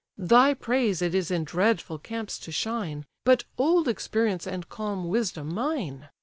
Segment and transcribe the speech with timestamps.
[0.17, 5.53] Thy praise it is in dreadful camps to shine, But old experience and calm wisdom
[5.53, 6.09] mine.